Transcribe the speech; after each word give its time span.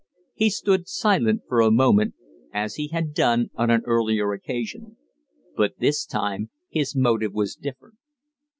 He 0.33 0.49
stood 0.49 0.87
silent 0.87 1.43
for 1.47 1.61
a 1.61 1.69
moment, 1.69 2.15
as 2.51 2.73
he 2.73 2.87
had 2.87 3.13
done 3.13 3.51
on 3.53 3.69
an 3.69 3.83
earlier 3.85 4.33
occasion; 4.33 4.97
but 5.55 5.77
this 5.77 6.07
time 6.07 6.49
his 6.69 6.95
motive 6.95 7.33
was 7.35 7.53
different. 7.53 7.99